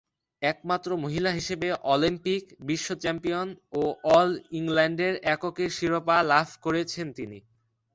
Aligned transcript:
একমাত্র 0.41 0.89
মহিলা 1.03 1.31
হিসেবে 1.31 1.67
অলিম্পিক, 1.91 2.43
বিশ্ব 2.67 2.89
চ্যাম্পিয়নশিপ 2.95 3.57
ও 3.73 3.81
অল-ইংল্যান্ডের 4.11 5.13
এককের 5.33 5.69
শিরোপা 5.77 6.17
লাভ 6.31 6.47
করেছেন 6.65 7.07
তিনি। 7.17 7.37